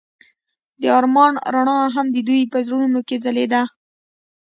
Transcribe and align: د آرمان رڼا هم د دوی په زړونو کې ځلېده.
د 0.81 0.83
آرمان 0.97 1.33
رڼا 1.53 1.79
هم 1.95 2.05
د 2.15 2.17
دوی 2.27 2.41
په 2.51 2.57
زړونو 2.67 2.99
کې 3.07 3.15
ځلېده. 3.23 3.63